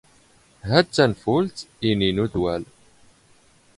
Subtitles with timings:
[0.69, 1.57] ⵀⴰ ⴷ ⵜⴰⵏⴼⵓⵍⵜ
[1.89, 2.63] ⵉⵏⵉ ⵏ ⵓⴷⵡⴰⵍ.